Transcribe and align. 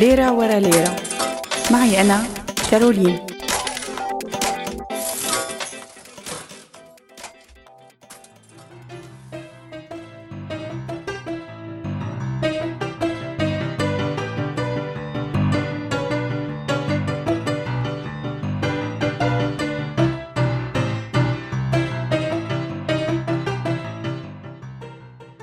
ليرة 0.00 0.32
ورا 0.32 0.60
ليرة. 0.60 0.96
معي 1.70 2.00
أنا 2.00 2.22
كارولين. 2.70 3.18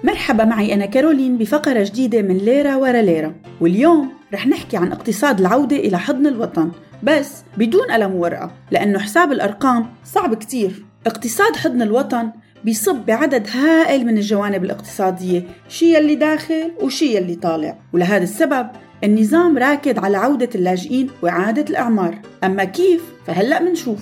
مرحبا 0.03 0.45
معي 0.45 0.73
أنا 0.73 0.85
كارولين 0.85 1.37
بفقرة 1.37 1.83
جديدة 1.83 2.21
من 2.21 2.37
ليرة 2.37 2.78
ورا 2.78 3.01
ليرة. 3.01 3.36
واليوم 3.61 4.16
رح 4.33 4.47
نحكي 4.47 4.77
عن 4.77 4.91
اقتصاد 4.91 5.39
العودة 5.39 5.75
إلى 5.75 5.99
حضن 5.99 6.27
الوطن 6.27 6.71
بس 7.04 7.43
بدون 7.57 7.91
قلم 7.91 8.15
وورقة 8.15 8.51
لأنه 8.71 8.99
حساب 8.99 9.31
الأرقام 9.31 9.87
صعب 10.05 10.35
كتير. 10.35 10.85
اقتصاد 11.05 11.55
حضن 11.55 11.81
الوطن 11.81 12.32
بيصب 12.63 12.95
بعدد 12.95 13.47
هائل 13.54 14.05
من 14.05 14.18
الجوانب 14.18 14.63
الاقتصادية 14.63 15.43
شي 15.69 15.95
يلي 15.95 16.15
داخل 16.15 16.71
وشي 16.82 17.15
يلي 17.15 17.35
طالع. 17.35 17.77
ولهذا 17.93 18.23
السبب 18.23 18.68
النظام 19.04 19.57
راكد 19.57 19.99
على 19.99 20.18
عودة 20.18 20.49
اللاجئين 20.55 21.09
وإعادة 21.21 21.65
الأعمار. 21.69 22.19
أما 22.43 22.63
كيف؟ 22.63 23.01
فهلأ 23.27 23.61
منشوف. 23.61 23.99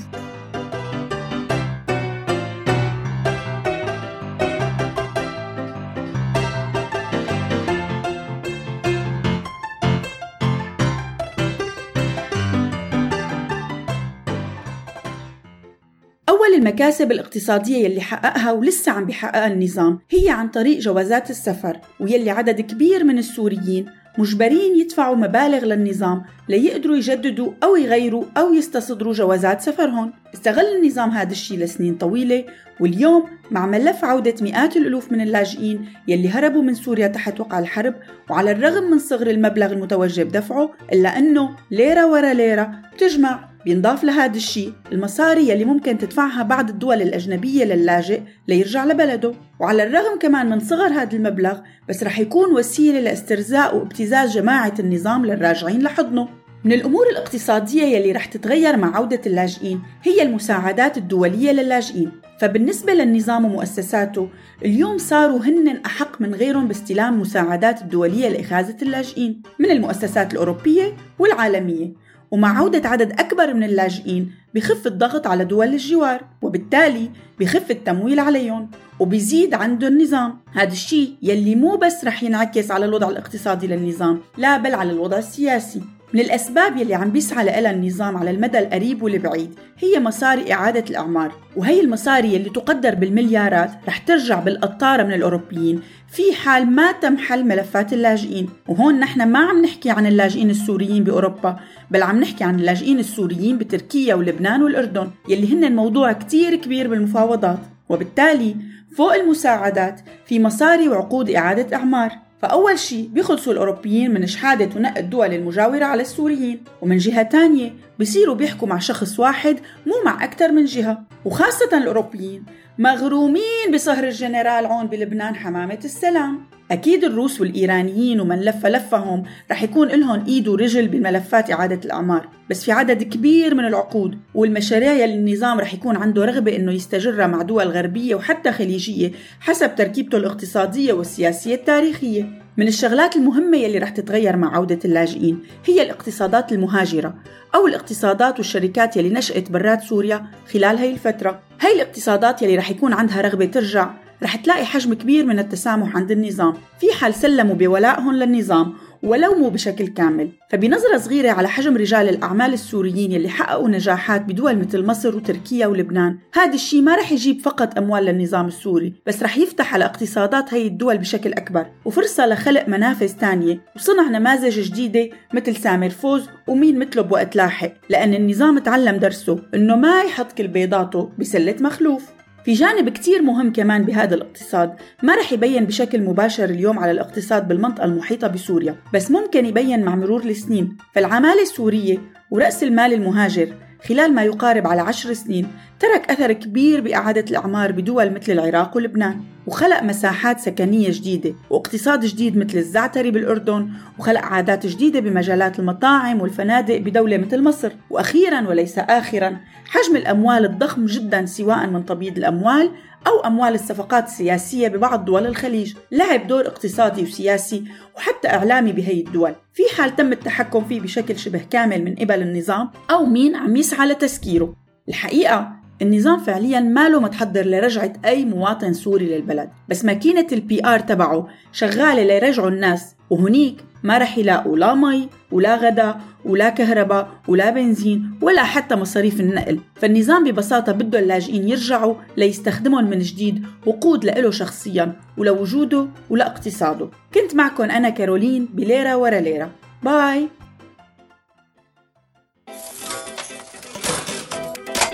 أول 16.46 16.54
المكاسب 16.54 17.12
الاقتصادية 17.12 17.86
يلي 17.86 18.02
حققها 18.02 18.52
ولسه 18.52 18.92
عم 18.92 19.06
بيحققها 19.06 19.48
النظام 19.48 20.00
هي 20.10 20.30
عن 20.30 20.48
طريق 20.48 20.80
جوازات 20.80 21.30
السفر 21.30 21.80
ويلي 22.00 22.30
عدد 22.30 22.62
كبير 22.62 23.04
من 23.04 23.18
السوريين 23.18 23.86
مجبرين 24.18 24.80
يدفعوا 24.80 25.16
مبالغ 25.16 25.66
للنظام 25.66 26.24
ليقدروا 26.50 26.96
يجددوا 26.96 27.52
أو 27.64 27.76
يغيروا 27.76 28.24
أو 28.38 28.54
يستصدروا 28.54 29.14
جوازات 29.14 29.62
سفرهم. 29.62 30.14
استغل 30.34 30.66
النظام 30.66 31.10
هذا 31.10 31.32
الشيء 31.32 31.58
لسنين 31.60 31.96
طويلة 31.96 32.46
واليوم 32.80 33.24
مع 33.52 33.66
ملف 33.66 34.06
عودة 34.06 34.36
مئات 34.42 34.78
الألوف 34.78 35.12
من 35.12 35.22
اللاجئين 35.22 35.86
يلي 36.08 36.30
هربوا 36.30 36.62
من 36.62 36.74
سوريا 36.74 37.08
تحت 37.08 37.40
وقع 37.40 37.60
الحرب 37.60 37.96
وعلى 38.30 38.52
الرغم 38.52 38.84
من 38.84 39.00
صغر 39.00 39.28
المبلغ 39.28 39.72
المتوجه 39.72 40.24
بدفعه 40.24 40.72
إلا 40.94 41.18
أنه 41.18 41.56
ليرة 41.72 42.12
ورا 42.12 42.34
ليرة 42.34 42.72
بتجمع 42.94 43.55
بينضاف 43.66 44.04
لهذا 44.04 44.36
الشيء. 44.36 44.74
المصاري 44.92 45.50
يلي 45.50 45.66
ممكن 45.66 45.98
تدفعها 45.98 46.44
بعض 46.44 46.70
الدول 46.70 47.02
الأجنبية 47.02 47.66
للاجئ 47.66 48.22
ليرجع 48.48 48.86
لبلده. 48.86 49.34
وعلى 49.60 49.84
الرغم 49.84 50.20
كمان 50.20 50.50
من 50.50 50.60
صغر 50.60 50.88
هذا 50.88 51.14
المبلغ 51.14 51.60
بس 51.90 52.04
رح 52.04 52.20
يكون 52.20 52.54
وسيلة 52.54 53.00
لاسترزاق 53.00 53.76
وابتزاز 53.76 54.32
جماعة 54.38 54.74
النظام 54.80 55.26
للراجعين 55.26 55.82
لحضنه. 55.82 56.28
من 56.64 56.74
الأمور 56.74 57.08
الاقتصادية 57.12 57.84
يلي 57.84 58.12
رح 58.12 58.26
تتغير 58.26 58.78
مع 58.78 58.96
عودة 58.98 59.22
اللاجئين 59.26 59.82
هي 60.04 60.22
المساعدات 60.22 60.98
الدولية 60.98 61.52
للاجئين. 61.52 62.12
فبالنسبة 62.40 62.94
للنظام 62.94 63.46
ومؤسساته 63.46 64.30
اليوم 64.66 64.98
صاروا 64.98 65.40
هن 65.40 65.78
أحق 65.86 66.22
من 66.22 66.36
غيرهم 66.36 66.68
باستلام 66.68 67.22
مساعدات 67.22 67.82
الدولية 67.82 68.30
لإخازة 68.30 68.78
اللاجئين 68.82 69.42
من 69.60 69.72
المؤسسات 69.72 70.34
الأوروبية 70.34 70.94
والعالمية. 71.20 72.05
ومع 72.36 72.58
عودة 72.58 72.90
عدد 72.90 73.12
أكبر 73.12 73.54
من 73.54 73.64
اللاجئين 73.64 74.32
بخف 74.56 74.88
الضغط 74.88 75.28
على 75.28 75.46
دول 75.46 75.68
الجوار 75.68 76.24
وبالتالي 76.42 77.10
بخف 77.40 77.72
التمويل 77.72 78.20
عليهم 78.20 78.70
وبيزيد 79.00 79.54
عنده 79.54 79.88
النظام. 79.88 80.40
هذا 80.54 80.72
الشيء 80.72 81.16
يلي 81.22 81.56
مو 81.56 81.76
بس 81.76 82.06
رح 82.06 82.24
ينعكس 82.24 82.72
على 82.72 82.86
الوضع 82.86 83.10
الاقتصادي 83.10 83.68
للنظام 83.68 84.20
لا 84.38 84.58
بل 84.58 84.76
على 84.76 84.92
الوضع 84.92 85.18
السياسي. 85.18 85.82
من 86.14 86.20
الأسباب 86.20 86.78
يلي 86.78 86.94
عم 86.96 87.10
بيسعى 87.12 87.46
لها 87.46 87.72
النظام 87.72 88.18
على 88.18 88.32
المدى 88.32 88.60
القريب 88.60 89.04
والبعيد 89.04 89.60
هي 89.80 90.00
مصاري 90.00 90.54
إعادة 90.54 90.84
الأعمار 90.90 91.32
وهي 91.56 91.82
المصاري 91.82 92.34
يلي 92.34 92.50
تقدر 92.50 92.96
بالمليارات 92.96 93.72
رح 93.88 93.98
ترجع 93.98 94.40
بالقطارة 94.40 95.04
من 95.04 95.14
الأوروبيين 95.14 95.82
في 96.12 96.36
حال 96.36 96.66
ما 96.66 96.92
تم 96.92 97.18
حل 97.18 97.48
ملفات 97.48 97.94
اللاجئين 97.94 98.50
وهون 98.68 99.00
نحن 99.00 99.28
ما 99.28 99.40
عم 99.40 99.62
نحكي 99.62 99.90
عن 99.90 100.08
اللاجئين 100.08 100.50
السوريين 100.50 101.04
بأوروبا 101.04 101.60
بل 101.92 102.04
عم 102.04 102.20
نحكي 102.20 102.44
عن 102.44 102.60
اللاجئين 102.60 103.00
السوريين 103.00 103.58
بتركيا 103.58 104.16
ولبنان 104.16 104.64
والأردن 104.64 105.10
يلي 105.30 105.54
هن 105.54 105.76
موضوع 105.76 106.12
كتير 106.12 106.56
كبير 106.56 106.88
بالمفاوضات 106.88 107.60
وبالتالي 107.90 108.56
فوق 108.98 109.14
المساعدات 109.14 110.02
في 110.26 110.40
مصاري 110.40 110.90
وعقود 110.90 111.30
إعادة 111.30 111.78
أعمار. 111.78 112.25
فأول 112.46 112.80
شيء 112.80 113.10
بيخلصوا 113.14 113.54
الأوروبيين 113.54 114.14
من 114.14 114.28
شحادة 114.28 114.70
ونق 114.76 114.98
الدول 114.98 115.34
المجاورة 115.34 115.86
على 115.86 116.02
السوريين. 116.02 116.64
ومن 116.82 116.98
جهة 116.98 117.24
تانية 117.24 117.74
بيصيروا 118.00 118.36
بيحكوا 118.36 118.68
مع 118.68 118.80
شخص 118.80 119.20
واحد 119.20 119.60
مو 119.86 119.94
مع 120.06 120.24
أكثر 120.24 120.52
من 120.52 120.66
جهة. 120.66 121.04
وخاصة 121.26 121.78
الأوروبيين 121.78 122.44
مغرومين 122.78 123.72
بصهر 123.74 124.04
الجنرال 124.04 124.66
عون 124.66 124.88
بلبنان 124.88 125.36
حمامة 125.36 125.80
السلام. 125.86 126.40
أكيد 126.72 127.04
الروس 127.04 127.42
والإيرانيين 127.42 128.20
ومن 128.20 128.42
لف 128.42 128.66
لفهم 128.66 129.24
رح 129.52 129.64
يكون 129.64 129.88
لهم 129.88 130.26
إيد 130.26 130.48
ورجل 130.48 130.88
بملفات 130.88 131.52
إعادة 131.52 131.80
الأعمار. 131.86 132.28
بس 132.50 132.66
في 132.66 132.72
عدد 132.72 133.04
كبير 133.04 133.56
من 133.56 133.66
العقود 133.66 134.18
والمشاريع 134.34 134.94
يلي 134.94 135.14
النظام 135.14 135.60
رح 135.60 135.74
يكون 135.74 135.96
عنده 135.96 136.26
رغبة 136.26 136.56
إنه 136.56 136.72
يستجرها 136.72 137.28
مع 137.28 137.42
دول 137.42 137.68
غربية 137.68 138.16
وحتى 138.16 138.52
خليجية 138.52 139.12
حسب 139.40 139.76
تركيبته 139.76 140.18
الاقتصادية 140.18 140.94
والسياسية 140.94 141.56
التاريخية. 141.56 142.45
من 142.58 142.68
الشغلات 142.68 143.16
المهمة 143.16 143.58
يلي 143.58 143.78
رح 143.78 143.90
تتغير 143.90 144.36
مع 144.36 144.56
عودة 144.56 144.80
اللاجئين 144.86 145.44
هي 145.66 145.82
الاقتصادات 145.82 146.52
المهاجرة 146.52 147.16
أو 147.56 147.68
الاقتصادات 147.68 148.38
والشركات 148.38 148.98
يلي 148.98 149.10
نشأت 149.10 149.52
برات 149.52 149.82
سوريا 149.82 150.26
خلال 150.54 150.78
هاي 150.78 150.92
الفترة. 150.92 151.42
هاي 151.62 151.76
الاقتصادات 151.76 152.42
يلي 152.42 152.56
رح 152.56 152.72
يكون 152.72 152.94
عندها 152.94 153.22
رغبة 153.22 153.46
ترجع 153.46 153.94
رح 154.24 154.36
تلاقي 154.36 154.66
حجم 154.66 154.94
كبير 154.94 155.26
من 155.26 155.40
التسامح 155.40 155.96
عند 155.96 156.12
النظام. 156.12 156.54
في 156.80 156.94
حال 156.94 157.14
سلموا 157.14 157.56
بولائهم 157.56 158.14
للنظام 158.14 158.74
ولو 159.04 159.36
مو 159.36 159.50
بشكل 159.50 159.88
كامل. 159.88 160.30
فبنظرة 160.50 160.98
صغيرة 160.98 161.32
على 161.32 161.48
حجم 161.48 161.78
رجال 161.78 162.10
الأعمال 162.10 162.54
السوريين 162.54 163.12
يلي 163.12 163.30
حققوا 163.30 163.70
نجاحات 163.70 164.22
بدول 164.22 164.58
مثل 164.58 164.86
مصر 164.86 165.16
وتركيا 165.16 165.68
ولبنان. 165.68 166.18
هذا 166.34 166.54
الشيء 166.54 166.82
ما 166.82 166.96
رح 166.96 167.12
يجيب 167.12 167.42
فقط 167.42 167.78
أموال 167.78 168.06
للنظام 168.06 168.48
السوري 168.48 168.94
بس 169.06 169.24
رح 169.24 169.38
يفتح 169.38 169.74
على 169.74 169.86
اقتصادات 169.86 170.54
هي 170.54 170.68
الدول 170.68 170.98
بشكل 170.98 171.34
أكبر 171.34 171.66
وفرصة 171.86 172.28
لخلق 172.28 172.70
منافذ 172.70 173.12
تانية 173.14 173.62
وصنع 173.76 174.10
نماذج 174.10 174.60
جديدة 174.60 175.10
مثل 175.34 175.56
سامر 175.56 175.90
فوز 175.90 176.30
ومين 176.48 176.80
مثله 176.80 177.02
بوقت 177.02 177.36
لاحق. 177.36 177.72
لأن 177.90 178.14
النظام 178.14 178.60
تعلم 178.60 178.98
درسه 178.98 179.40
إنه 179.56 179.76
ما 179.76 180.02
يحط 180.02 180.32
كل 180.32 180.48
بيضاته 180.48 181.10
بسلة 181.20 181.56
مخلوف. 181.60 182.15
في 182.46 182.54
جانب 182.54 182.90
كتير 182.90 183.22
مهم 183.22 183.54
كمان 183.54 183.84
بهذا 183.84 184.16
الاقتصاد 184.16 184.76
ما 185.04 185.16
رح 185.16 185.34
يبين 185.34 185.66
بشكل 185.66 186.02
مباشر 186.02 186.44
اليوم 186.44 186.80
على 186.80 186.92
الاقتصاد 186.92 187.48
بالمنطقة 187.48 187.86
المحيطة 187.86 188.28
بسوريا 188.28 188.76
بس 188.94 189.12
ممكن 189.12 189.46
يبين 189.46 189.86
مع 189.86 189.96
مرور 189.96 190.24
السنين. 190.24 190.78
فالعمالة 190.94 191.42
السورية 191.42 191.98
ورأس 192.32 192.64
المال 192.64 192.94
المهاجر 192.94 193.54
خلال 193.88 194.14
ما 194.14 194.24
يقارب 194.24 194.68
على 194.68 194.82
عشر 194.82 195.14
سنين 195.14 195.48
ترك 195.80 196.12
أثر 196.12 196.34
كبير 196.34 196.82
بإعادة 196.82 197.26
الأعمار 197.32 197.72
بدول 197.72 198.12
مثل 198.12 198.32
العراق 198.32 198.78
ولبنان. 198.78 199.35
وخلق 199.48 199.84
مساحات 199.84 200.40
سكنية 200.40 200.90
جديدة 200.92 201.34
واقتصاد 201.50 202.06
جديد 202.06 202.38
مثل 202.38 202.58
الزعتري 202.58 203.12
بالأردن 203.12 203.70
وخلق 204.00 204.22
عادات 204.22 204.66
جديدة 204.66 205.00
بمجالات 205.00 205.60
المطاعم 205.60 206.22
والفنادق 206.22 206.78
بدولة 206.78 207.18
مثل 207.18 207.44
مصر. 207.44 207.72
وأخيرا 207.90 208.48
وليس 208.48 208.80
آخرا 208.80 209.38
حجم 209.66 209.96
الأموال 209.96 210.46
الضخم 210.46 210.86
جدا 210.86 211.26
سواء 211.26 211.68
من 211.68 211.86
تبييض 211.86 212.18
الأموال 212.18 212.72
أو 213.08 213.20
أموال 213.20 213.54
الصفقات 213.54 214.06
السياسية 214.08 214.68
ببعض 214.68 215.06
دول 215.06 215.26
الخليج. 215.28 215.74
لعب 215.92 216.28
دور 216.28 216.48
اقتصادي 216.48 217.04
وسياسي 217.04 217.64
وحتى 217.96 218.28
إعلامي 218.28 218.72
بهي 218.72 219.00
الدول. 219.02 219.36
في 219.54 219.64
حال 219.78 219.96
تم 219.96 220.12
التحكم 220.12 220.64
فيه 220.64 220.82
بشكل 220.82 221.20
شبه 221.20 221.42
كامل 221.50 221.84
من 221.86 221.96
قبل 221.96 222.22
النظام 222.22 222.70
أو 222.92 223.06
مين 223.06 223.36
عم 223.36 223.56
يسعى 223.56 223.88
لتسكيره. 223.88 224.56
الحقيقة 224.90 225.65
النظام 225.82 226.20
فعليا 226.20 226.60
ما 226.60 226.90
له 226.90 227.00
متحضر 227.00 227.46
لرجعة 227.46 227.94
أي 228.06 228.26
مواطن 228.26 228.74
سوري 228.74 229.06
للبلد 229.06 229.50
بس 229.70 229.86
ماكينة 229.86 230.28
ال 230.32 230.66
PR 230.66 230.80
تبعه 230.80 231.28
شغالة 231.52 232.04
ليرجعوا 232.04 232.50
الناس 232.50 232.96
وهنيك 233.10 233.64
ما 233.84 233.98
رح 233.98 234.18
يلاقوا 234.18 234.58
لا 234.58 234.76
مي 234.76 235.10
ولا 235.32 235.56
غدا 235.56 235.96
ولا 236.26 236.50
كهرباء 236.50 237.08
ولا 237.28 237.50
بنزين 237.50 238.12
ولا 238.22 238.44
حتى 238.44 238.76
مصاريف 238.76 239.20
النقل. 239.20 239.60
فالنظام 239.76 240.24
ببساطة 240.24 240.72
بده 240.72 241.00
اللاجئين 241.00 241.50
يرجعوا 241.50 241.96
ليستخدمهم 242.18 242.90
من 242.90 243.00
جديد 243.00 243.46
وقود 243.66 244.06
لإله 244.06 244.32
شخصيا 244.32 244.94
ولوجوده 245.18 245.88
ولإقتصاده. 246.10 246.90
كنت 247.14 247.36
معكم 247.36 247.64
أنا 247.64 247.90
كارولين 247.90 248.46
بليرة 248.54 248.98
ورا 248.98 249.20
ليرة. 249.20 249.52
باي! 249.84 250.28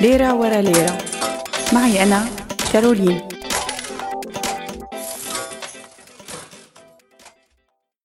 ليرة 0.01 0.33
ورا 0.33 0.61
ليرة. 0.61 0.97
معي 1.73 2.03
أنا 2.03 2.25
كارولين. 2.73 3.30